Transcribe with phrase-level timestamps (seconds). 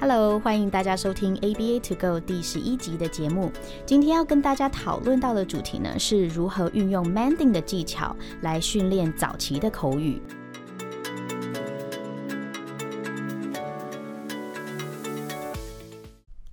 [0.00, 3.50] Hello，欢迎大家收听 ABA To Go 第十一集的节目。
[3.86, 10.20] 今天要跟大家讨论到的主题呢，是如何运用 Mending 的技巧来训练早期的口语。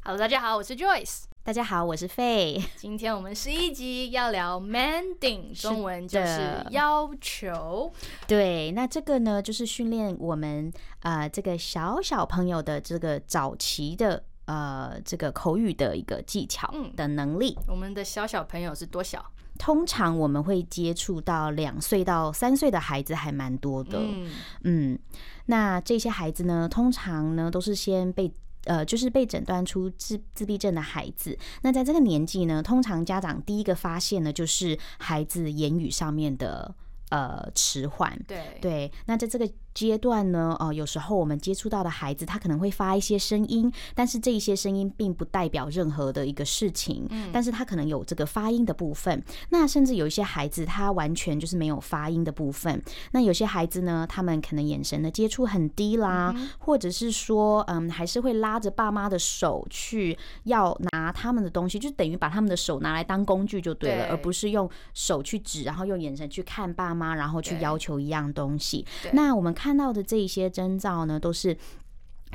[0.04, 1.31] Hello，大家好，我是 Joyce。
[1.44, 2.64] 大家好，我是 Faye。
[2.76, 7.92] 今天我们十一集要聊 Mending，中文就是要求。
[8.28, 17.56] 对，那这个呢，就是训练我们呃这个小小朋友的这个早期的呃这个口语的一个技巧的能力。
[17.62, 19.26] 嗯，我们的小小朋友是多小？
[19.58, 23.98] 通常我们会接触到两岁到三岁的孩子还蛮多的。
[24.00, 24.30] 嗯，
[24.64, 25.00] 嗯，
[25.48, 28.32] 那这些孩子呢，通常呢都是先被。
[28.66, 36.76] 呃，就是被诊断出自自闭症的孩子，那在这个年纪呢，通常家长第一个发现呢，就是孩子言语上面的
[37.12, 38.20] 呃迟缓。
[38.28, 39.50] 对对，那在这个。
[39.74, 49.24] 阶段呢，呃，有时候我们接触到的孩子，他可能会发一些声音，但是这一些声音并不代表任何的一个事情，嗯，但是他可能有这个发音的部分。
[49.48, 52.84] 那甚至有一些孩子，他完全就是没有发音的部分。
[53.14, 68.84] 那有些孩子呢，他们可能眼神的接触很低啦，或者是说，嗯，还是会拉着爸妈的手去要拿他们的东西，就等于把他们的手拿来当工具就对了，而不是用手去指，然后用眼神去看爸妈，然后去要求一样东西。
[69.14, 69.52] 那我们。
[69.62, 71.56] 看到的这一些征兆呢，都是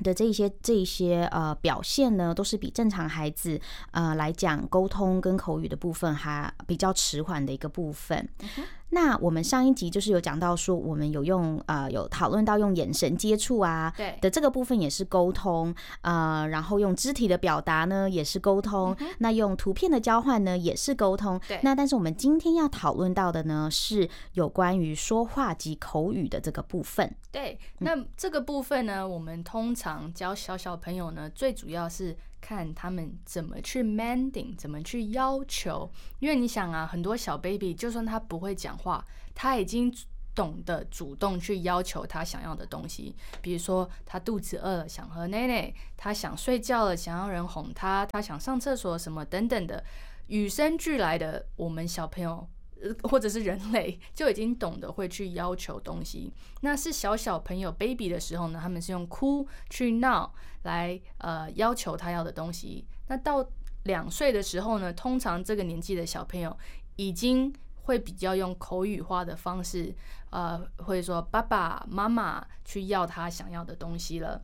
[0.04, 3.58] 的这一些这一些呃表现呢，都是比正常孩子
[3.90, 8.28] 呃来讲沟通跟口语的部分还比较迟缓的一个部分。
[8.90, 21.40] 那我们上一集就是有讲到说，我们有用呃有讨论到用眼神接触啊，对的这个部分也是沟通，呃，然后用肢体的表达呢也是沟通，那用图片的交换呢也是沟通。
[21.48, 27.12] 对，那但是我们今天要讨论到的呢是有关于说话及口语的这个部分。
[27.32, 32.16] 对，那这个部分呢，我们通常教小小朋友呢，最主要是。
[32.46, 39.04] 看他们怎么去 mending，怎么去要求，因为你想啊，很多小 baby 就算他不会讲话，
[39.34, 39.92] 他已经
[40.32, 43.16] 懂得主动去要求他想要的东西。
[43.42, 49.82] 比如说，他肚子饿了，想喝奶奶；他想睡觉了，想要人哄他；他想上厕所什么等等的，
[50.28, 52.48] 与生俱来的，我们小朋友。
[53.04, 60.32] 或者是人类就已经懂得会去要求东西，那是小小朋友 baby 的时候呢，他们是用哭去闹
[60.62, 62.86] 来呃要求他要的东西。
[63.08, 63.46] 那到
[63.84, 66.56] 两岁的时候呢，通常这个年纪的小朋友
[66.96, 69.94] 已经会比较用口语化的方式，
[70.30, 74.42] 呃，会说爸爸妈妈去要他想要的东西了。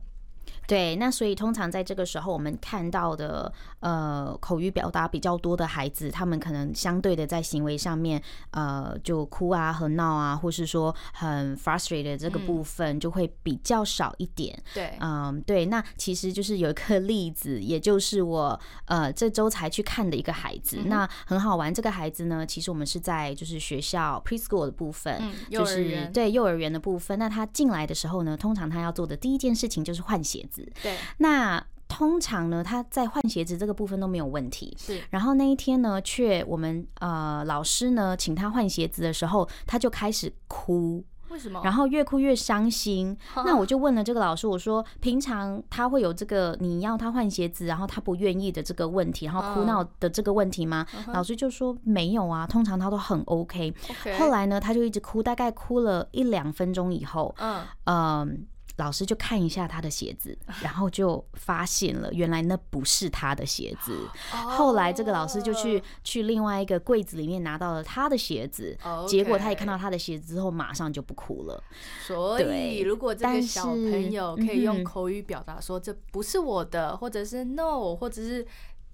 [0.65, 3.51] 对，那所以通常在这个时候，我们看到的
[3.81, 14.57] 呃口语表达比较多的孩子，他们可能相对的在行为上面，呃，就哭啊和闹啊，或是说很 frustrated 这个部分就会比较少一点。
[14.73, 15.65] 对，嗯，对。
[15.65, 21.73] 那其实就是有一个例子，也就是我呃这周才去看的一个孩子，那很好玩。
[21.73, 27.19] 这个孩子呢，其实我们是在就是学校 preschool 的部分，就是对幼儿园的部分。
[27.19, 30.52] 那他进来的时候呢，通常他要做的第一件事情就是换鞋子。
[30.81, 34.75] 对，那通常呢，他在换鞋子这个部分都没有问题。
[34.77, 41.03] 是，然后那一天呢，却我们呃老师呢请他换鞋子的时候，他就开始哭。
[41.29, 41.59] 为什么？
[41.63, 43.15] 然后越哭越伤心。
[43.45, 50.85] 那我就问了这个老师，我说平常他会有这个你要他换鞋子，然后他不愿意的这个问题，然后哭闹的这个问题吗？
[51.07, 53.73] 老师就说没有啊，通常他都很 OK。
[54.19, 58.47] 后来呢，他就一直哭，大概哭了一两分钟以后，嗯嗯。
[58.77, 64.07] 老师就看一下他的鞋子， 然后就发现了，原来那不是他的鞋子。
[64.31, 71.63] 后来这个老师就去去另外一个柜子里面拿到了他的鞋子，结果他也看到他的鞋子之后，马上就不哭了。
[72.05, 78.45] 所以，如果这个小朋友可以用口语表达说这不是我的，或者是 no，或者是。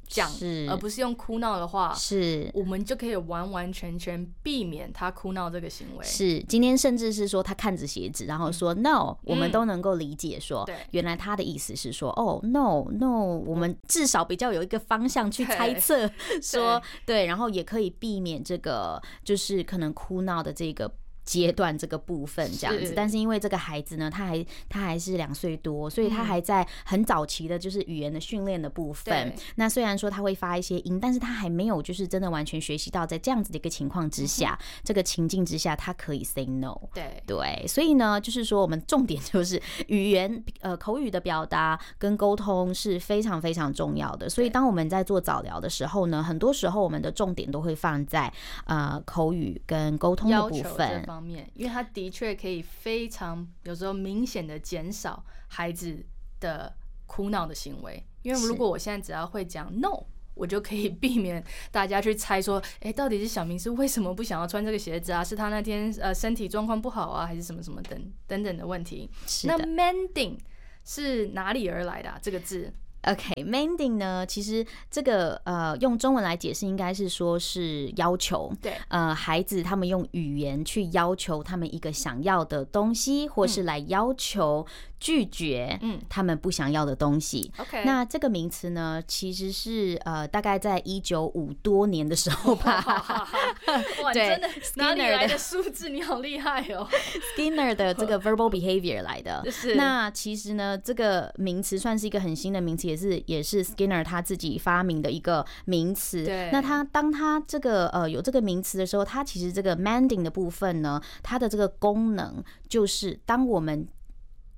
[0.10, 0.30] 讲，
[0.68, 6.04] 而不是用哭闹的话，是，我们就可以完完全全避免他哭闹这个行为。
[6.04, 16.10] 是，今天甚至是说他看着鞋子，然后说 no，我们都能够理解说，对，原来他的意思是说，哦 no no，我们至少比较有一个方向去猜测，
[16.42, 20.92] 说对，然后也可以避免这个就是可能哭闹的这个。
[21.30, 29.32] 阶段这个部分这样子，但是因为这个孩子呢，他还他还是两岁多，所以他还在很早期的，就是语言的训练的部分。
[29.54, 36.76] 那虽然说他会发一些音，但是他还没有就是真的完全学习到，在这样子的一个情况之下，这个情境之下，他可以 say no。
[36.96, 44.28] 对对，所以呢，就是说我们重点就是语言 呃口语的表达跟沟通是非常非常重要的。
[44.28, 48.34] 所以当我们在做早疗的时候呢，很多时候我们的重点都会放在
[48.66, 51.06] 呃口语跟沟通的部分。
[51.20, 56.02] 方面，因为他的确可以非常有时候明显的减少孩子
[56.40, 56.74] 的
[57.06, 58.02] 哭闹的行为。
[58.22, 65.22] 因为如果我现在只要会讲 no，我就可以避免大家去猜说，哎，到底是小明是为什么不想要穿这个鞋子啊？
[65.22, 69.10] 是他那天呃身体状况不好啊，还是什么什么等等等的问题？
[69.44, 70.38] 那 mending
[70.86, 72.20] 是哪里而来的啊？
[72.22, 72.74] 这个字
[73.04, 74.26] ？OK，mending、okay, 呢？
[74.26, 78.52] 其实这个呃，用中文来解释，应该是说是要求。
[78.62, 84.66] 对，呃，孩子他们用语言去要求他们一个想要的东西，或是来要求。
[85.00, 87.52] 拒绝，嗯，他们不想要的东西。
[87.58, 92.84] OK，那这个名词呢，其实是呃，大概在一九五多年的时候吧。
[94.04, 95.90] 哇，真的哪里来的数字？
[95.90, 96.88] 你好厉害哦
[97.36, 99.44] ！Skinner 的这个 verbal behavior 来的。
[99.50, 99.76] 是。
[99.76, 106.26] 那其实呢，这个名词算是一个很新的名词，也是也是 Skinner 他自己发明的一个名词。
[106.26, 106.50] 对。
[106.52, 113.88] 那他当他这个呃有这个名词的时候，他其实这个 manding 的部分呢，它的这个功能就是当我们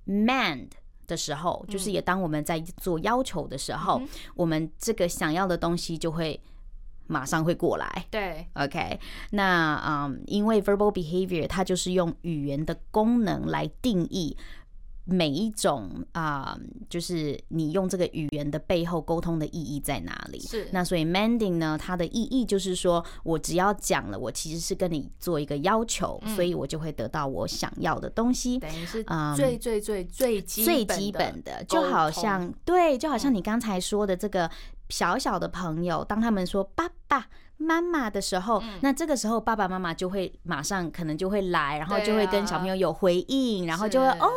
[0.08, 0.70] mend
[1.08, 4.02] 的时候，就是也当我们在做要求的时候，
[4.36, 6.40] 我们这个想要的东西就会
[7.08, 8.06] 马上会过来。
[8.10, 9.00] 对，OK，
[9.32, 14.38] 那嗯，因为 verbal behavior 它就是用语言的功能来定义。
[15.04, 20.40] 每一种啊、呃，就是你用这个语言的背后沟通的意义在哪里？
[20.40, 20.68] 是。
[20.72, 28.60] 那所以 mending 呢，它的意义就是说，我只要讲了，我其实是跟你做一个要求，嗯、所以我就会得到我想要的东西。
[28.60, 29.04] 等于是
[29.36, 34.50] 最最最最基最基本的，就好像对，就好像你刚才说的这个
[34.90, 37.28] 小小的朋友，当他们说爸爸
[37.58, 44.30] 妈妈的时候，嗯、那这个时候爸爸妈妈就会马上可能就会来，然后就会跟小朋友有回应，然后就会哦。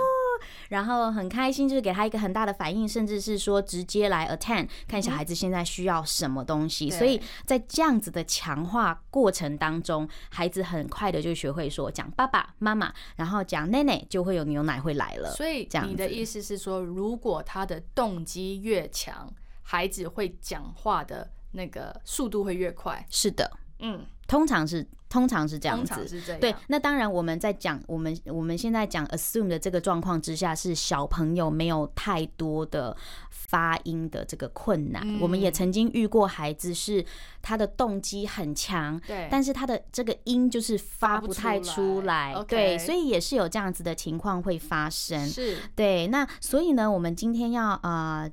[0.68, 6.90] 然后很开心，就是给他一个很大的反应，甚至是说直接来 attend 看小孩子现在需要什么东西。
[6.90, 15.30] 所以在这样子的强化过程当中，孩子很快的就学会说讲爸爸妈妈，然后讲奶奶，就会有牛奶会来了。
[15.32, 19.32] 所以你的意思是说，如果他的动机越强，
[19.62, 23.06] 孩子会讲话的那个速度会越快？
[23.08, 24.04] 是的，嗯，
[24.34, 24.86] 通常是。
[25.14, 26.20] 通常是这样子。
[26.40, 32.96] 对，那当然我们在讲我们我们现在讲 assume 的这个状况之下，是小朋友没有太多的
[33.30, 35.02] 发音的这个困难。
[35.04, 37.04] 嗯、我们也曾经遇过孩子是
[37.40, 45.24] 他的动机很强，对，但是他的这个音就是发不太出来，对，所以也是有这样子的情况会发生。
[45.28, 48.22] 是，对，那所以呢，我们今天要啊。
[48.24, 48.30] 呃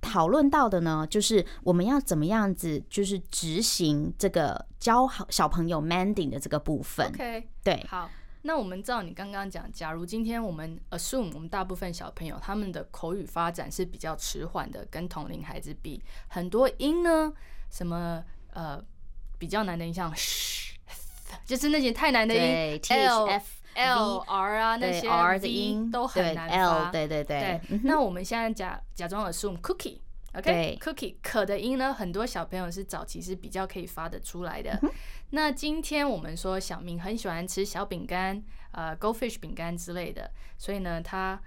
[0.00, 7.06] 讨论到的呢，就是我们要怎么样子，就是执行这个教好小朋友 manding 的这个部分。
[7.08, 8.10] OK，对，好，
[8.42, 17.32] 那我们照你刚刚讲，假如今天我们 assume 我们大部分小朋友他们的口语发展是比较迟缓的，跟同龄孩子比，很多音呢，
[17.70, 18.82] 什么呃
[19.38, 20.76] 比较难的音，像嘘，
[21.44, 23.59] 就是那些太难的音，T H F。
[23.74, 26.90] L R 啊，那些 R 的音都很难发。
[26.90, 27.60] 对对对。
[27.84, 34.78] 那我们现在假假装 assume cookie，OK，cookie 可的音呢，很多小朋友是早期是比较可以发得出来的。
[35.30, 41.40] 那今天我们说小明很喜欢吃小饼干，呃，Goldfish 饼干之类的，所以呢，他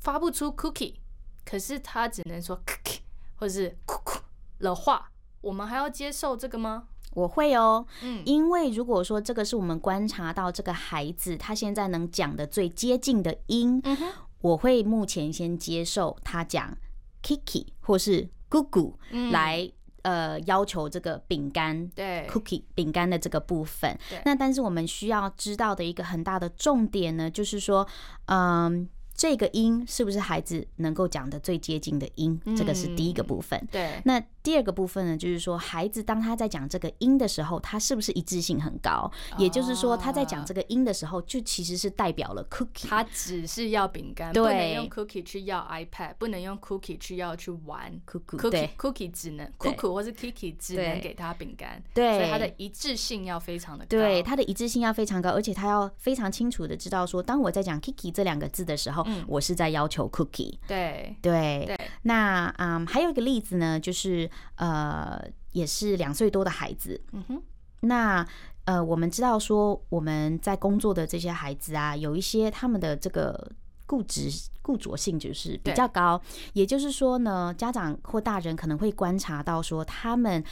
[0.00, 0.96] 发不出 cookie，
[1.44, 2.98] 可是他只能说 cookie
[3.36, 4.22] 或者是 cook
[4.58, 5.10] 的话，
[5.40, 6.88] 我们还要接受这个吗？
[7.14, 16.76] 我会哦，嗯，因为如果说这个是我们观察到这个孩子他现在能讲的最接近的音，嗯哼，我会目前先接受他讲
[17.22, 18.98] Kiki 或是姑姑
[19.32, 19.70] 来
[20.02, 23.98] 呃要求这个饼干对 Cookie 饼干的这个部分。
[24.24, 27.86] 那但是我们需要知道的一个很大的重点呢，就是说，
[28.26, 28.88] 嗯。
[29.18, 32.40] 这个音是不是孩子能够讲的最接近的音？
[32.56, 33.60] 这个是第一个部分。
[33.68, 34.00] 对。
[34.04, 39.10] 那第二个部分呢，就是说孩子当他在讲这个音的时候，他是不是一致性很高？
[39.36, 42.88] 也就是说，他在讲这个音的时候，就其实是代表了 cookie。
[42.88, 48.68] 他只是要饼干，不能用 cookie 去要 iPad，不能用 cookie 去要去玩 cookie。
[48.78, 51.82] cookie 只能 cookie 或是 kiki 只能给他饼干。
[51.92, 52.18] 对。
[52.18, 53.88] 所以他的一致性要非常的高。
[53.88, 59.07] 对，他的一致性要非常高，而且他要非常清楚的知道说，当我在讲 kiki 这两个字的时候。
[59.08, 61.78] 嗯，我是在要求 cookie，对对对。
[62.02, 65.18] 那嗯，还有一个例子呢，就是呃，
[65.52, 67.00] 也是两岁多的孩子。
[67.12, 67.42] 嗯哼。
[67.80, 68.26] 那
[68.64, 73.50] 呃，我们知道说我们在工作的这些孩子啊，有一些他们的这个
[73.86, 74.28] 固执
[74.60, 76.20] 固着性就是比较高。
[76.52, 80.44] 也就是说呢，家长或大人可能会观察到说他们。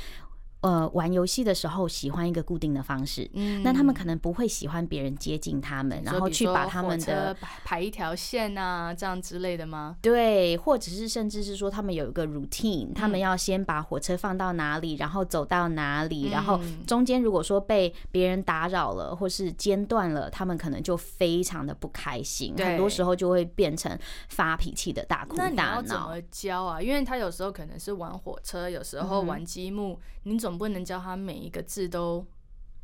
[0.66, 9.96] 呃玩游戏的时候喜欢一个固定的方式，嗯，那他们可能不会喜欢别人接近他们，然后去把他们的排一条线啊，这样之类的吗？
[10.02, 23.96] 对，或者是甚至是说他们有一个 routine，他们要先把火车放到哪里，然后走到哪里，然后中间如果说被别人打扰了或是间断了，他们可能就非常的不开心，很多时候就会变成
[24.28, 25.50] 发脾气的大哭大闹。
[25.54, 26.82] 那你要怎么教啊？
[26.82, 32.24] 因为他有时候可能是玩火车，有时候玩积木，你总不能教他每一个字都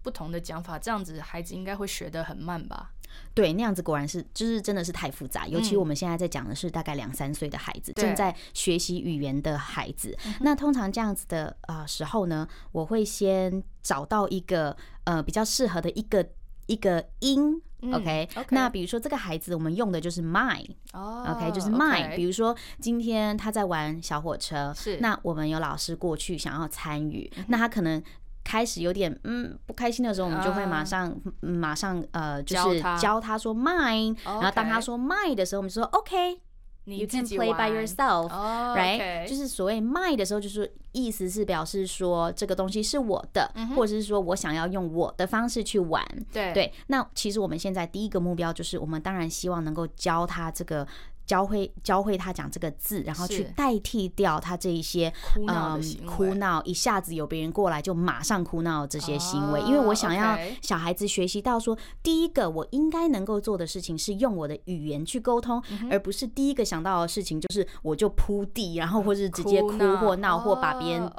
[0.02, 2.91] 不同的讲法，这样子孩子应该会学得很慢吧？
[3.33, 5.47] 对，那样子果然是，就是真的是太复杂。
[5.49, 10.14] 尤其我们现在在讲的是大概两三岁的孩子，正在学习语言的孩子。
[10.41, 16.29] 那通常这样子的呃时候呢，我会先找到一个呃比较适合的一个
[16.67, 17.62] 一个音。
[17.93, 22.15] OK，那比如说这个孩子，我们用的就是 my，OK，就是 my。
[22.15, 28.03] 比如说今天他在玩小火车，是那我们有老师过去想要参与，那他可能。
[28.45, 36.41] 开始有点嗯不开心的时候，我们就会马上、uh, 马上呃，就是教他说 mine，然后当他说 mine 的时候，我们就说 OK，
[36.85, 39.27] 你自己 play by yourself，right？、Oh, okay.
[39.29, 46.05] 就是所谓 mine 的时候，就是意思是表示说这个东西是我的，或者是说我想要用我的方式去玩。
[46.33, 50.87] 对对，那其实我们现在第一个目标就是，我们当然希望能够教他这个。
[51.33, 55.11] 教会教会他讲这个字，然后去代替掉他这一些
[55.49, 59.59] 嗯哭闹，一下子有别人过来就马上哭闹这些行为。
[59.62, 71.11] 因为我想要小孩子学习到说，第一个我应该能够做的事情是用我的语言去沟通，而不是第一个想到的事情就是我就扑地，然后或是直接哭或闹或把别人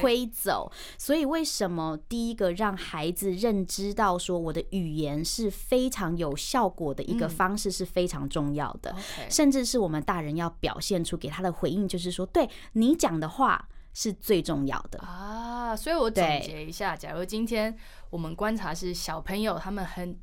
[0.00, 0.72] 推走。
[0.96, 8.96] 所以为什么第一个让孩子认知到说我的语言是非常有效果的一个方式是非常重要的，
[9.28, 15.76] 甚甚至是我们大人要表现出给他的回应，就是说，对你讲的话是最重要的啊。
[15.76, 17.76] 所以我总结一下，假如今天
[18.10, 20.18] 我们观察是小朋友，他们很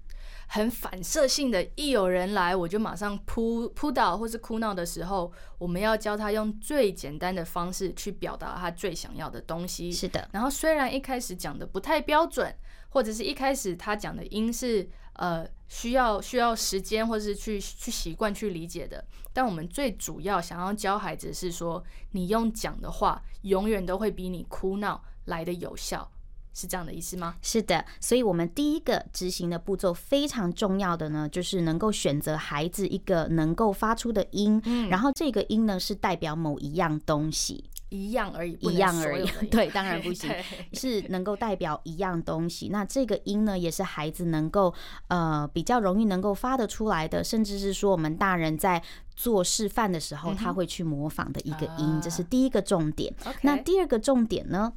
[0.48, 9.92] 很反射性的，一有人来我就马上扑扑倒或是哭闹的时候，我们要教他用最简单的方式去表达他最想要的东西。
[9.92, 10.28] 是的。
[10.32, 12.56] 然后虽然一开始讲的不太标准，
[12.90, 14.90] 或者是一开始他讲的音是。
[15.18, 19.04] 呃，需要需要时间，或是去去习惯去理解的。
[19.34, 26.10] 但我们最主要想要教孩子是说，你用讲的话，永远都会比你哭闹来的有效，
[26.54, 27.36] 是这样的意思吗？
[27.42, 37.70] 是的，所以我们第一个执行的步骤非常重要的呢，就是能够选择孩子一个能够发出的音，嗯，然后这个音呢是代表某一样东西。
[37.96, 39.26] 一样而已，一样而已。
[39.48, 40.30] 对，当然不行，
[40.74, 42.70] 是能够代表一样东西。
[42.70, 44.74] 那这个音呢，也是孩子能够
[45.08, 48.84] 呃比较容易能够发得出来的，甚至是说我们大人在
[49.16, 52.00] 做示范的时候，他会去模仿的一个音。
[52.02, 53.14] 这是第一个重点。
[53.42, 54.74] 那第二个重点呢，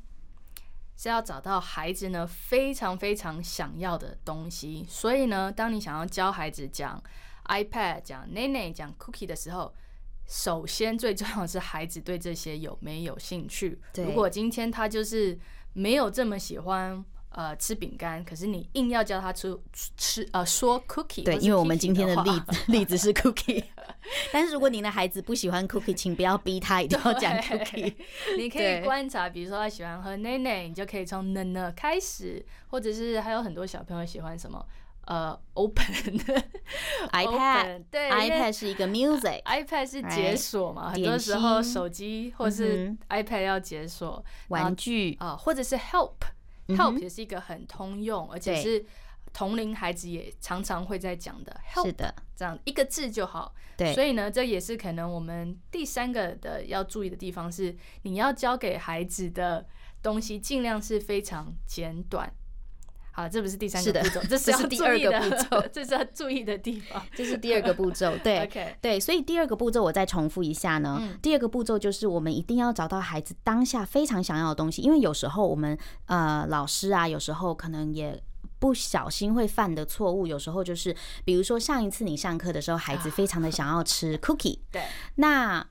[0.97, 4.87] 是要找到孩子呢非常非常想要的东西。
[4.89, 7.03] 所以呢，当你想要教孩子讲
[7.47, 9.75] iPad、讲 Nene、讲 Cookie 的时候，
[10.29, 13.81] 首先，最重要的是孩子对这些有没有兴趣。
[13.97, 15.37] 如果今天他就是
[15.73, 19.59] 没有这么喜欢呃吃饼干，可是你硬要叫他吃
[19.97, 23.65] 吃呃说 cookie，对，因为我们今天的例子 例子是 cookie。
[24.31, 27.95] 但是如果您的孩子不喜欢 cookie，请不要逼他一定要讲 cookie。
[28.37, 34.63] 你可以观察，比如说他喜欢喝奶奶，你就可以从奶奶开始，或者是还有很多小朋友喜欢什么。
[35.09, 35.87] 呃，open
[37.13, 48.85] iPad，对，iPad 是一个 music，iPad 是解锁嘛，很多时候手机或是 iPad 要解锁玩具啊，或者是 help，help 也是一个很通用，而且是
[49.33, 51.59] 同龄孩子也常常会在讲的。
[51.83, 53.55] 是的，这样一个字就好。
[53.79, 59.67] 对，所以呢，这也是可能我们第三个的要注意的地方是，你要教给孩子的
[60.03, 62.31] 东西尽量是非常简短。
[63.19, 67.05] 啊，这不是第三个步骤，这是第二个步骤， 这是要注意的地方。
[67.17, 68.69] 这是第二个步骤， 对，Okay.
[68.81, 70.99] 对，所以第二个步骤我再重复一下呢。
[71.01, 78.23] 嗯、第二个步骤就是我们一定要找到孩子当下非常想要的东西，因为有时候我们呃老师啊，有时候可能也
[78.61, 80.95] 不小心会犯的错误，有时候就是
[81.25, 84.85] 比如说上一次你上课的时候，孩子非常的想要吃 cookie， 对，
[85.17, 85.67] 那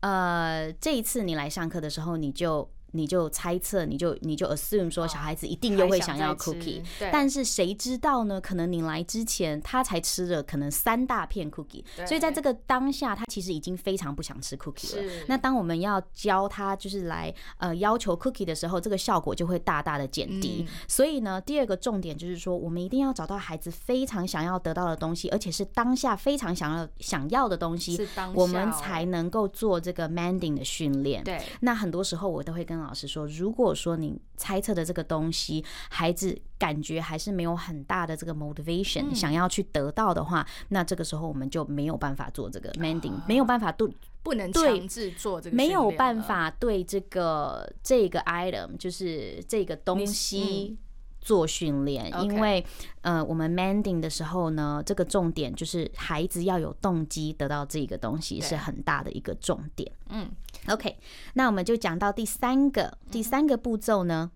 [0.00, 2.70] 呃这一次你来上课的时候，你就。
[2.92, 6.82] 你就猜测，你就你就 assume 说小孩子一定又会想要 cookie，
[7.12, 8.40] 但是谁知道呢？
[8.40, 15.02] 可能你来之前他才吃了可能三大片 cookie，所以在这个当下他其实已经非常不想吃 cookie 了。
[15.28, 20.66] 那当我们要教他就是来呃要求 cookie 的时候，这个效果就会大大的减低。
[20.88, 28.00] 所以呢，第二个重点就是说，我们一定要找到孩子非常想要得到的东西，而且是当下非常想要想要的东西，
[28.34, 31.22] 我们才能够做这个 manding 的训练。
[31.22, 43.88] 对，那很多时候我都会跟老师说，如果说你猜测的这个东西，孩子感觉还是没有很大的这个 motivation，嗯，想要去得到的话，那这个时候我们就没有办法做这个 mending，没有办法对，
[44.22, 50.78] 不能强制做这个，没有办法对这个这个 item，就是这个东西。
[51.22, 52.64] 做训练，因为
[53.02, 59.92] 呃，我们 mending 的时候呢，这个重点就是孩子要有动机得到这个东西，是很大的一个重点。
[60.08, 60.26] 嗯
[60.68, 60.98] ，OK，
[61.34, 64.30] 那我们就讲到第三个，第三个步骤呢，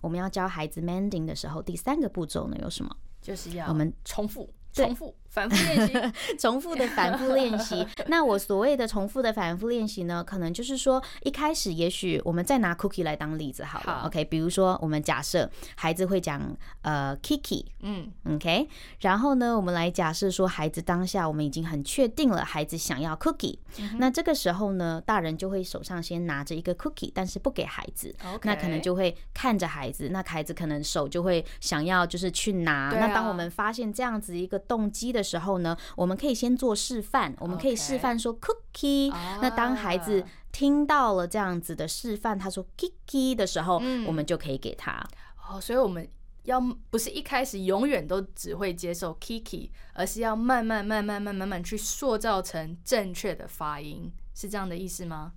[0.00, 2.96] 我们要教孩子 mending 的时候，第三个步骤呢有什么？
[3.20, 4.48] 就是要我们重复。
[4.72, 7.86] 重复反复练习， 重复的反复练习。
[8.08, 14.00] 那我所谓的重复的反复练习呢，可能就是说，一开始也许我们再拿 Cookie 来当例子好了。
[14.00, 18.66] 好 OK，比如说我们假设孩子会讲呃 Kiki，嗯，OK，
[19.00, 23.96] 然后呢，我们来假设说孩子当下我们已经很确定了，孩子想要 Cookie，嗯。
[23.98, 28.14] 那这个时候呢，大人就会手上先拿着一个 Cookie，但是不给孩子。
[28.24, 28.38] Okay.
[28.44, 32.90] 那可能就会看着孩子，那孩子可能手就会想要就是去拿。
[32.90, 37.34] 那当我们发现这样子一个动机的时候呢，我们可以先做示范。
[37.38, 39.10] 我们可以示范说 cookie。
[39.42, 45.04] 那当孩子听到了这样子的示范，他说 kiki 的时候，我们就可以给他。
[45.48, 46.08] 哦，所以我们
[46.44, 55.32] 要不是一开始永远都只会接受 kiki，而是要慢慢、慢慢、慢慢、慢慢去塑造成正确的发音，是这样的意思吗？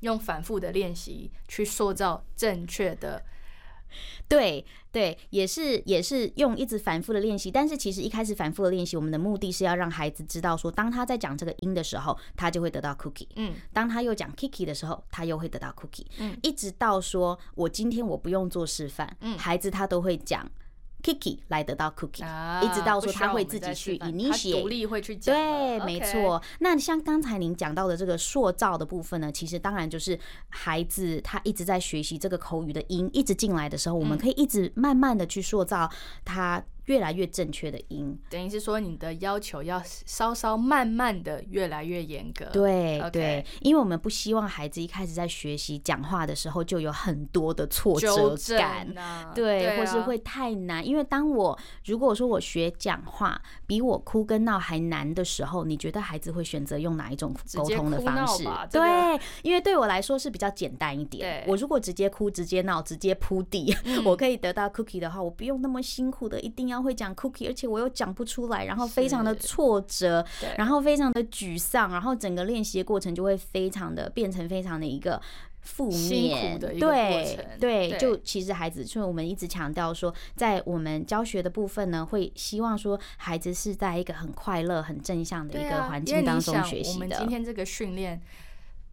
[0.00, 3.24] 用反复的练习去塑造正确的。
[4.28, 13.28] 对对，也是也是用一直反复的练习，但是其实一开始反复的练习，我们的目的是要让孩子知道说，当他在讲这个音的时候，他就会得到 cookie。
[13.36, 16.06] 嗯，当他又讲 kiki 的时候，他又会得到 cookie。
[16.18, 20.50] 嗯，一直到说我今天我不用做示范，嗯，孩子他都会讲。
[21.02, 25.34] Kiki 来得到 Cookie，啊，一直到说他会自己去 initiate，独立会去讲。
[25.34, 26.42] 对，没错。
[26.58, 35.90] 那像刚才您讲到的这个塑造的部分呢，其实当然就是孩子他一直在学习这个口语的音，一直进来的时候，我们可以一直慢慢的去塑造
[36.24, 36.62] 他。
[36.88, 42.46] 越来越正确的音，等于是说你的要求要稍稍慢慢的越来越严格。
[42.46, 48.88] 对对，因为我们不希望孩子一开始在学习讲话的时候就有很多的挫折感，
[49.34, 50.84] 对，或是会太难。
[50.84, 58.44] 因为当我如果说我学讲话比我哭跟闹还难的时候，你觉得孩子会选择用哪一种沟通的方式？
[58.72, 61.44] 对，因为对我来说是比较简单一点。
[61.46, 66.77] 我如果直接哭、直接闹、直接铺地， 我可以得到 cookie 的话，我不用那么辛苦的，一定要。
[66.82, 70.24] 会讲 cookie，而且我又讲不出来，然后非常的挫折，
[70.56, 75.20] 然后非常的沮丧，然后整个练习的过程就会非常的变成非常的一个
[75.60, 77.44] 负面的一个过程。
[77.58, 86.94] 对对，就其实孩子，所以我们一直强调说，在我们教学的部分呢，会希望说孩子是在一个很快乐、很正向的一个环境当中学习的。
[86.94, 88.20] 我们今天这个训练。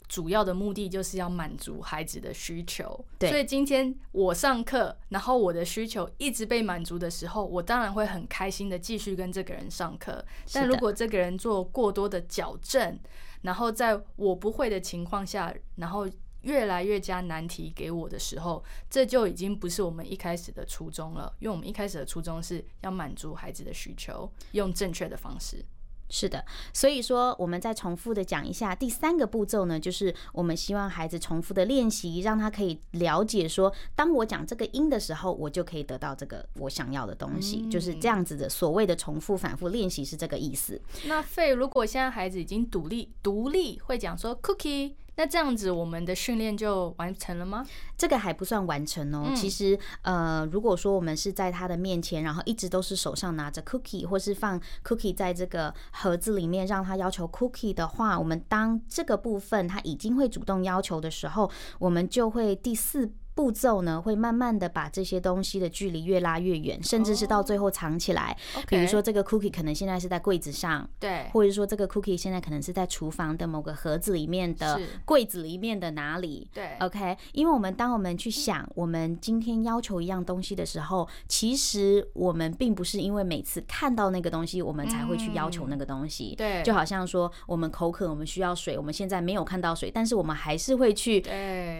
[0.08, 10.24] 主要的目的就是要满足孩子的需求，对，所以今天我上课，然后我的需求一直被满足的时候，我当然会很开心的继续跟这个人上课。
[10.54, 13.00] 但如果这个人做过多的矫正，
[13.42, 16.08] 然后在我不会的情况下，然后
[16.42, 21.34] 越来越加难题给我的时候，这就已经不是我们一开始的初衷了。
[21.40, 25.66] 因为我们一开始的初衷是要满足孩子的需求，用正确的方式。
[26.10, 38.48] 是的，所以说我们再重复的讲一下第三个步骤呢，就是我们希望孩子重复的练习，让他可以了解说，当我讲这个音的时候，我就可以得到这个我想要的东西，就是这样子的。
[38.48, 40.80] 所谓的重复反复练习是这个意思。
[41.06, 44.94] 那费如果现在孩子已经独立独立会讲说 cookie。
[45.18, 47.66] 那这样子，我们的训练就完成了吗？
[47.98, 49.32] 这个还不算完成哦。
[49.36, 61.50] 其实，呃，如果说我们是在他的面前，然后一直都是手上拿着 cookie，或是放 cookie 在这个盒子里面，让他要求 cookie 的话，我们当这个部分他已经会主动要求的时候，
[61.80, 63.12] 我们就会第四。
[63.36, 68.36] 步骤呢，会慢慢的把这些东西的距离越拉越远，甚至是到最后藏起来。
[68.56, 68.66] Oh.
[68.66, 76.50] 比如说这个 cookie 可能现在是在柜子上，对，或者说这个 cookie 现在可能是在厨房的某个盒子里面的柜子里面的哪里？
[76.54, 77.18] 对，OK。
[77.34, 86.34] 因为我们当我们去想我们今天要求一样东西的时候，其实我们并不是因为每次看到那个东西我们才会去要求那个东西。
[86.38, 91.22] 对，就好像说我们口渴，我们需要水，我们现在没有看到水，但是我们还是会去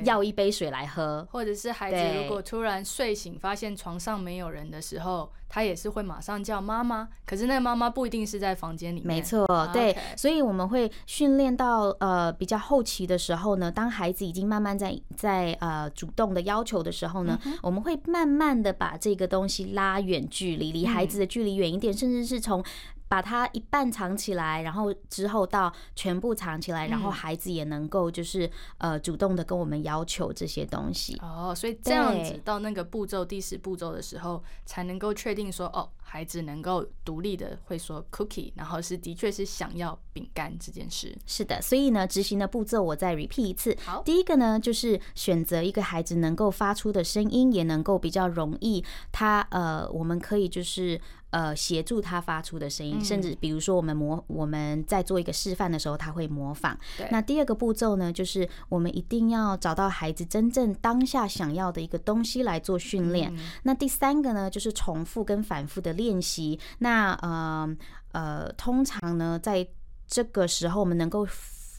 [0.04, 1.28] 要一杯水来喝。
[1.32, 7.08] 或者是孩子如果突然睡醒，发现床上没有人的时候，他也是会马上叫妈妈。
[7.26, 9.08] 可是那个妈妈不一定是在房间里面。
[9.08, 22.64] 没错，对，所以我们会训练到呃比较后期的时候呢，当孩子已经慢慢在在呃主动的要求的时候呢，我们会慢慢的把这个东西拉远距离，离孩子的距离远一点，甚至是从。
[23.08, 31.18] 把它一半藏起来，然后之后到全部藏起来，然后孩子也能够就是呃主动的跟我们要求这些东西。
[31.22, 41.18] 哦，所以这样子到那个步骤第十步骤的时候，才能够确定说哦，孩子能够独立的会说 cookie，然后是的确是想要饼干这件事。
[41.26, 43.76] 是的，所以呢，执行的步骤我再 repeat 一次。
[43.84, 51.02] 好，第一个呢，就是选择一个孩子能够发出的声音，也能够比较容易，他呃，我们可以就是。
[51.32, 56.80] 呃，协助他发出的声音，甚至比如说我们模我们在做一个示范的时候，他会模仿。
[56.98, 57.06] 对。
[57.12, 63.36] 那第二个步骤呢，就是我们一定要找到孩子真正当下想要的一个东西来做训练。
[63.64, 66.60] 那第三个呢，就是重复跟反复的练习。
[66.78, 67.68] 那呃
[68.12, 69.68] 呃，通常呢，在
[70.08, 71.28] 这个时候我们能够。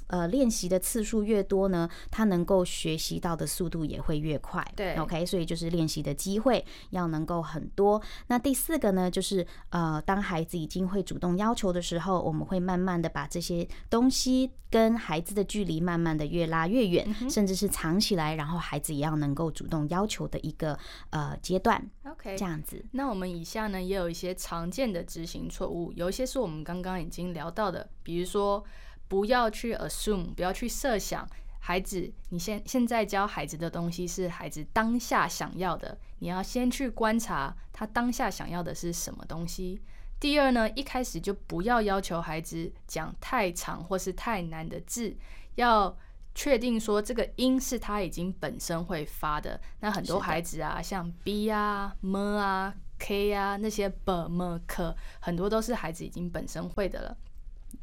[0.08, 4.64] 呃，练习的次数越多呢，他能够学习到的速度也会越快。
[4.76, 8.00] 对，OK，所以就是练习的机会要能够很多。
[8.28, 20.78] 那第四个呢，就是呃，当孩子已经会主动要求的时候，我们会慢慢的把这些东西跟孩子的距离慢慢的越拉越远，嗯、甚至是藏起来，然后孩子也要能够主动要求的一个
[21.10, 21.84] 呃阶段。
[22.04, 22.84] OK，这样子。
[22.92, 28.64] 那我们以下呢也有一些常见的执行错误，有一些是我们刚刚已经聊到的，比如说。
[29.08, 31.28] 不要去 assume，不要去设想，
[31.60, 39.80] 孩子，你现现在教孩子的东西是孩子当下想要的，你要先去观察他当下想要的是什么东西。
[40.18, 45.14] 第二呢，一开始就不要要求孩子讲太长或是太难的字，
[45.56, 45.96] 要
[46.34, 49.60] 确定说这个音是他已经本身会发的。
[49.80, 57.16] 那很多孩子啊，像 b 啊、m 啊、k 啊那些 b、m、k，很多都是孩子已经本身会的了。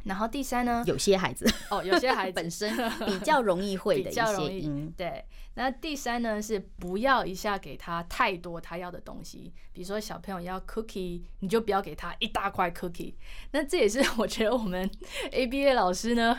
[0.03, 1.45] 然后第三呢，有些孩子。
[1.69, 2.33] 哦，有些孩子。
[2.35, 4.21] 本身比较容易会的一些
[4.59, 5.23] 音，对。
[5.55, 13.13] 那第三呢是不要一下给他太多他要的东西，比如说小朋友要 cookie，你就不要给他一大块 cookie。
[13.51, 14.89] 那这也是我觉得我们
[15.31, 16.37] ABA 老师呢，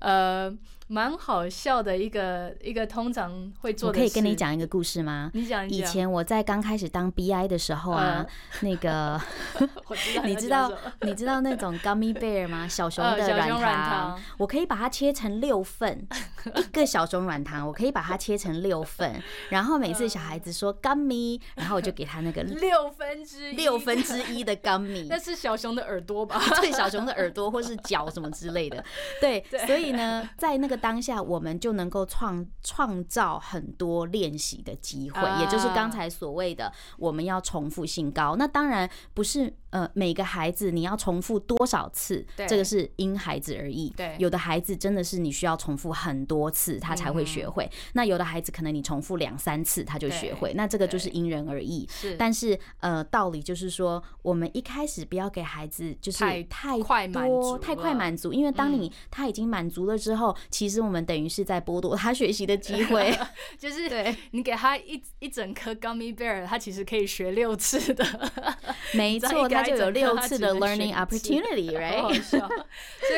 [0.00, 0.56] 呃。
[0.88, 3.98] 蛮好笑的一个一个通常会做的。
[3.98, 5.32] 我可以跟你讲一个故事吗？
[5.34, 5.78] 你讲一讲。
[5.80, 8.24] 以前我在刚开始当 BI 的时候啊，
[8.60, 9.20] 那个
[10.24, 12.66] 你知道你知道那种 Gummy Bear 吗？
[12.70, 16.06] 小熊的软糖，我可以把它切成六份，
[16.54, 25.08] 一个小熊软糖，我可以把它切成六份，然后每次小孩子说 Gummy，然后我就给他那个六分之一六分之一的 Gummy。
[25.10, 26.40] 那是小熊的耳朵吧？
[26.62, 28.84] 对，小熊的耳朵或是脚什么之类的。
[29.20, 30.76] 对，所以呢，在那个。
[30.86, 38.36] 当下我们就能够创创造很多练习的机会，也就是刚才所谓的我们要重复性高。
[38.36, 43.92] 那当然不是呃每个孩子你要重复多少次，这个是因孩子而异。
[43.96, 51.86] 对，有的孩子真的是你需要重复很多次他才会学会，那有的孩子可能你重复两三次他就学会，那这个就是因人而异。
[51.90, 60.76] 是，但是呃道理就是说，我们一开始不要给孩子就是太快满足，太快满足，因为当你他已经满足了之后，其实。
[60.86, 63.12] 我们等于是在剥夺他学习的机会
[63.58, 68.04] 就是对你给他一一整颗 gummy bear，他其实可以学六次的，
[68.94, 72.22] 没错，他就有六次的 learning opportunity，right？
[72.22, 72.38] 所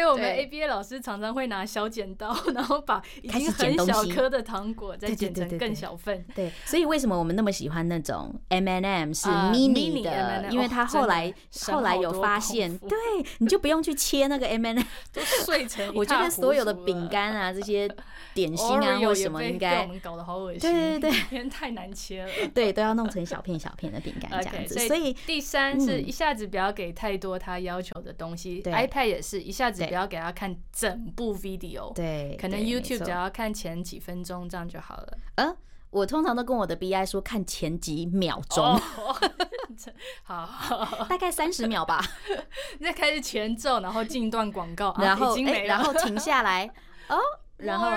[0.00, 6.24] 以我们 ABA 老师常常会拿小剪刀，然后把已经很小颗的糖果再剪成更小份。
[6.34, 10.48] 对，所以为什么我们那么喜欢那种 M&M 是 mini 的？
[10.50, 11.32] 因为他后来
[11.66, 12.96] 后来有发现，对，
[13.38, 15.92] 你就不用去切那个 M n M，都碎成。
[15.94, 17.52] 我觉得所有的饼干啊。
[17.52, 17.88] 这些
[18.34, 20.60] 点心啊，或什么应该，我们搞得好恶心。
[20.60, 22.30] 对对对，因为太难切了。
[22.54, 24.86] 对，都要弄成小片小片的饼干这样子。
[24.86, 28.62] 所以第三是一下子不要给太多他要求的东西。
[28.62, 31.92] iPad 也是一下子不要给他看整部 video。
[31.94, 35.07] 对，可能 YouTube 只要看前几分钟这样就好了。
[35.36, 35.56] 嗯，
[35.90, 38.80] 我通常都跟我的 BI 说看前几秒钟。
[40.24, 42.04] 好，大概三十秒吧。
[42.78, 46.68] 你再开始前奏，然后进一段广告，然后然后停下来。
[47.08, 47.18] 哦，
[47.56, 47.88] 然后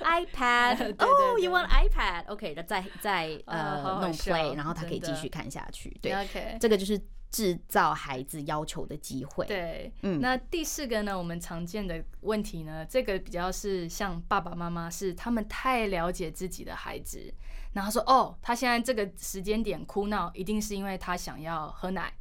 [0.00, 5.90] iPad，哦，You want iPad？OK，再再呃弄 Play，然后他可以继续看下去。
[6.00, 6.98] 对，OK，这个就是
[7.30, 9.46] 制造孩子要求的机会。
[9.46, 17.32] 对，嗯，那第四个呢，我们常见的问题呢，这个比较是像爸爸妈妈是他们太了解自己的孩子，
[17.72, 22.12] 然后说哦，他现在这个时间点哭闹，一定是因为他想要喝奶。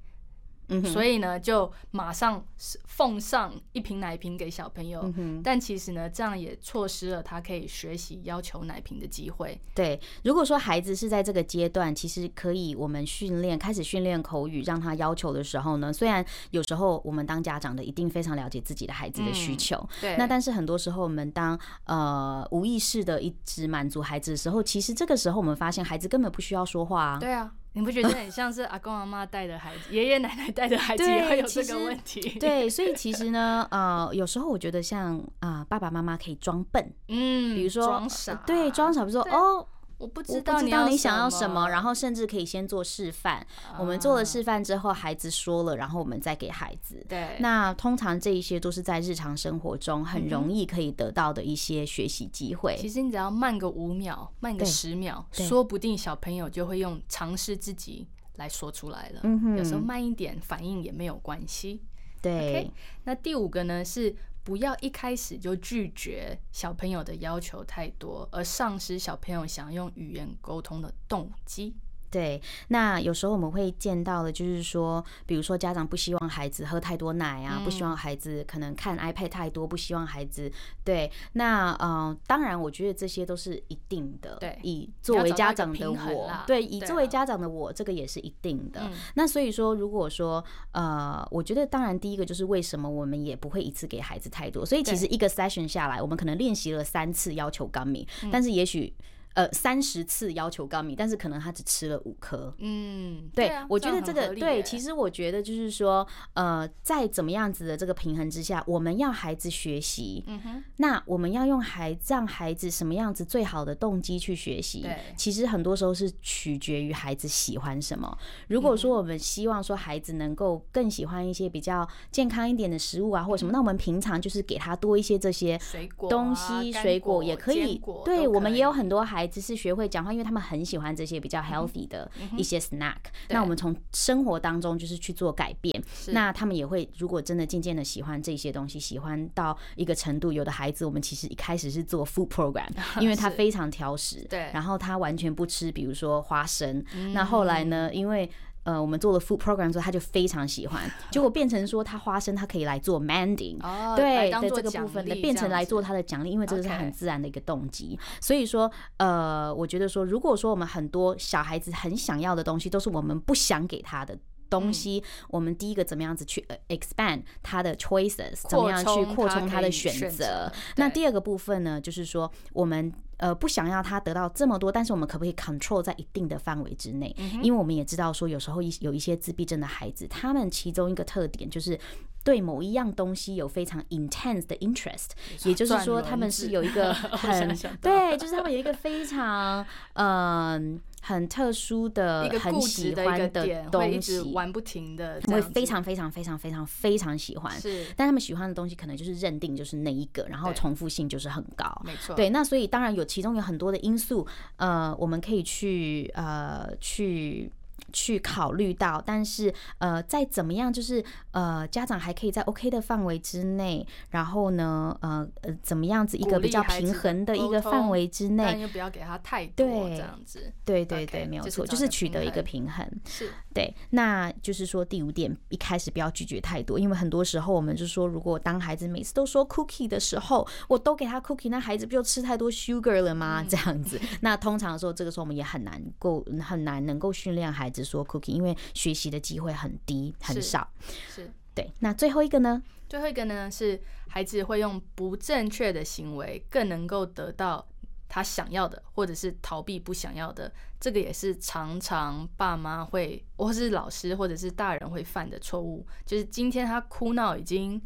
[0.69, 2.43] 嗯，所以呢，就马上
[2.86, 5.01] 奉上一瓶奶瓶给小朋友。
[5.15, 5.41] 嗯。
[5.43, 9.60] 但其实呢，这样也错失了他可以学习要求奶瓶的机会。
[9.73, 20.17] 对，如果说孩子是在这个阶段，其实可以我们训练，开始训练口语，让他要求的时候呢，虽然有时候我们当家长的一定非常了解自己的孩子的需求，嗯、对。
[20.17, 27.19] 那但是很多时候我们当呃无意识的一直满足孩子的时候，其实这个时候我们发现孩子根本不需要说话啊。
[27.19, 27.51] 对啊。
[27.78, 32.22] 你不觉得很像是阿公阿妈带的孩子， 爷爷奶奶带的孩子也会有这个问题？
[32.40, 39.68] 对，所以其实呢，呃，有时候我觉得像啊、呃，爸爸妈妈可以装笨，嗯，比如说装傻，对，装傻，比如说哦。
[39.98, 43.46] 我不知道你想要什么，然后甚至可以先做示范。
[43.80, 47.04] 我们做了示范之后，孩子说了，然后我们再给孩子。
[47.10, 52.78] 对，那通常这一些都是在日常生活中很容易可以得到的一些学习机会。
[52.80, 59.22] 其实你只要慢个五秒，慢个十秒，说不定小朋友就会用尝试自己来说出来了。
[59.58, 61.82] 有时候慢一点，反应也没有关系。
[62.22, 62.72] 对，
[63.06, 64.16] 那第五个呢是。
[64.48, 71.76] 不要一开始就拒绝小朋友的要求太多，而丧失小朋友想用语言沟通的动机。
[72.17, 80.51] 对，那有时候我们会见到的，就是说，比如说家长不希望孩子喝太多奶啊，嗯、不希望孩子可能看 iPad 太多，不希望孩子
[80.84, 81.12] 对。
[81.34, 84.36] 那嗯、呃，当然，我觉得这些都是一定的。
[84.39, 88.89] 对，以作为家长的我，对，以作为家长的我，这个也是一定的。
[89.13, 98.91] 那所以说，如果说呃，我觉得当然第一个就是为什么我们也不会一次给孩子太多，所以其实一个 session 下来，我们可能练习了三次要求 gummy，但是也许。
[99.38, 102.52] 呃，三十次要求 gummy，但是可能他只吃了五颗。
[102.58, 114.82] 嗯，对，我觉得这个对，其实我觉得就是说，呃，在怎么样子的这个平衡之下，我们要孩子学习，嗯哼，那我们要用孩子让孩子什么样子最好的动机去学习？
[114.82, 118.17] 对，其实很多时候是取决于孩子喜欢什么。
[118.47, 127.80] 如果说我们希望说孩子能够更喜欢一些比较健康一点的食物啊，或者什么，那我们平常就是给他多一些这些水果东西，水果也可以。
[128.04, 129.38] 对，我们也有很多孩子。
[129.38, 132.96] 只是学会讲话，因为他们很喜欢这些比较 healthy 的一些 snack。
[133.30, 135.84] 那我们从生活当中就是去做改变。
[136.08, 142.68] 那他们也会，如果真的渐渐的喜欢这些东西，喜欢到一个程度，有的孩子我们其实一开始是做 food program，
[143.00, 146.84] 因为他非常挑食，对，然后他完全不吃，比如说花生。
[147.13, 148.28] 那后来呢，因为
[148.67, 153.58] 呃，我们做了 food program 之后，他就非常喜欢，结果变成说他花生他可以来做 mending，
[153.95, 157.97] 对的这个部分的变成来做他的奖励，因为这个是很自然的一个动机。
[158.19, 164.17] 所以说，呃，我觉得说，如果说我们很多小孩子很想要的东西，都是我们不想给他的
[164.49, 170.51] 东西，我们第一个怎么样子去 expand 他的 choices，怎么样去扩充他的选择？
[170.75, 172.91] 那第二个部分呢，就是说我们。
[173.17, 177.15] 呃，不想要他得到这么多，但是我们可不可以 control 在一定的范围之内？
[177.41, 181.80] 因为我们也知道说，有时候一有一些自闭症的孩子，他们其中一个特点就是
[182.23, 185.10] 对某一样东西有非常 intense 的 interest，
[185.45, 190.80] 也就是说，他们是有一个 很对，就是他们有一个非常嗯。
[191.08, 197.58] 很特殊的、一个很喜欢的东西，玩不停的，会非常非常非常非常非常喜欢。
[197.62, 201.65] 是，但他们喜欢的东西可能就是认定就是那一个，然后重复性就是很高。
[201.86, 202.30] 没错，对。
[202.30, 207.50] 那所以当然有其中有很多的因素，呃，我们可以去呃去。
[207.94, 220.52] 去考虑到，但是呃，再怎么样，就是呃，家长还可以在 OK 的范围之内，然后呢，呃呃，怎么样子一个比较平衡的一个范围之内，但又不要给他太多这样子。
[220.66, 222.86] 对对对，没有错，就是取得一个平衡。
[223.06, 233.44] 是对，那就是说第五点，一开始不要拒绝太多，因为很多时候我们就说，如果当孩子每次都说 cookie 的时候，我都给他 cookie，那孩子不就吃太多 sugar 了吗？
[233.48, 237.84] 这样子，那通常说这个时候我们也很难够很难能够训练孩子。
[237.84, 240.67] 说 cookie，因为学习的机会很低，很少。
[240.82, 241.71] 是，是对。
[241.80, 242.62] 那最后一个呢？
[242.89, 247.65] 最后一个呢是孩子会用不正确的行为，更能够得到
[248.10, 250.51] 他想要的，或者是逃避不想要的。
[250.80, 255.86] 这个也是常常爸妈会，或是老师，或者是大人会犯的错误。
[256.06, 257.82] 就是今天他哭闹已经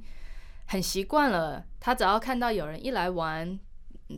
[0.68, 3.60] 很习惯了，他只要看到有人一来玩，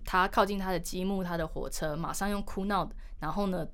[0.04, 3.65] 他靠近他的积木、他的火车，马上用哭闹，然后呢，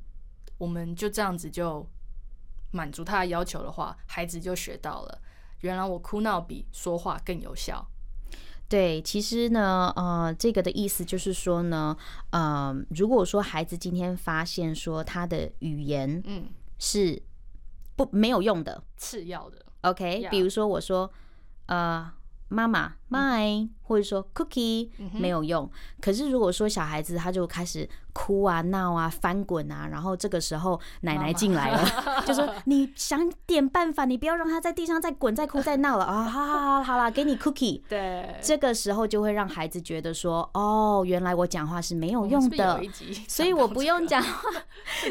[0.60, 1.88] 我们就这样子就。
[2.72, 5.20] 满足他的要求的话，孩子就学到了，
[5.62, 7.84] 原来我哭闹比说话更有效。
[8.68, 11.98] 对，其实呢，呃，这个的意思就是说呢，
[12.30, 16.46] 呃，如果说孩子今天发现说他的语言嗯
[16.78, 17.20] 是
[17.96, 21.12] 不没有用的，次要的，OK，比如说我说
[21.66, 22.14] 呃
[22.50, 27.90] 妈妈 my 或者说 cookie 没有用，可是如果说小孩子他就开始。
[28.12, 31.88] 哭啊闹啊翻滚啊，然后这个时候奶奶进来了，
[32.26, 36.24] 就说你想点办法，你不要让他在地上再滚再哭再闹了啊！
[36.24, 37.82] 好好好，好啦，给你 cookie。
[37.88, 42.82] 对，这个时候就会让孩子觉得说，哦，原来我讲话是没有用的，
[43.28, 44.50] 所以我不用讲话。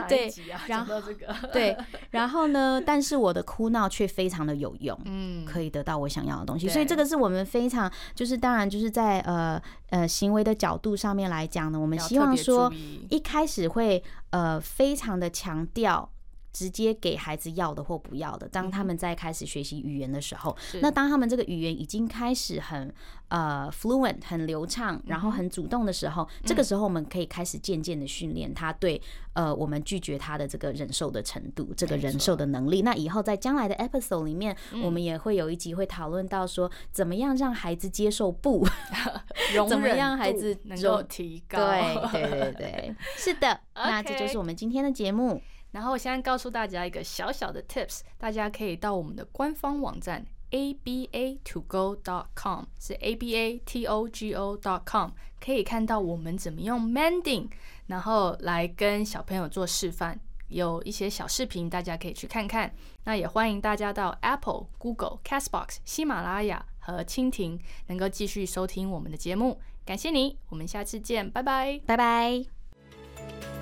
[0.06, 0.30] 对，
[0.66, 1.74] 然后这个对，
[2.10, 12.72] 然后呢，但是我的哭闹却非常的有用，嗯，可以得到我想要的东西，所以这个是我们非常就是当然就是在呃呃行为的角度上面来讲呢，我们希望说。
[13.10, 16.08] 一开始会呃非常的强调
[16.52, 18.48] 直接给孩子要的或不要的。
[18.48, 22.92] 当他们在开始学习语言的时候，嗯、那当他们这个语言已经开始很
[23.28, 29.00] 呃 fluent 很流畅，然后很主动的时候，嗯、这个时候我们可以开始渐渐的训练他对
[29.34, 32.82] 呃我们拒绝他的这个忍受的程度，这个忍受的能力。
[32.82, 38.66] 那以后在将来的 episode 里面，嗯、我们也会有一集会讨论到说，怎么样让孩子接受不，
[39.68, 41.58] 怎么样孩子能够提高。
[41.58, 43.60] 对对对对，是的。
[43.74, 45.40] 那这就是我们今天的节目。
[45.70, 57.48] 然后我现在告诉大家一个小小的 tips，大家可以到我们的官方网站 aba2go.com，是 aba t o g o dot com，可以看到我们怎么用 mending，
[57.86, 62.74] 然后来跟小朋友做示范，有一些小视频，大家可以去看看。
[63.04, 69.60] 那也欢迎大家到 Apple、Google、Castbox、喜马拉雅和蜻蜓，能够继续收听我们的节目。
[69.84, 73.57] 感谢你，我们下次见，拜拜，拜拜。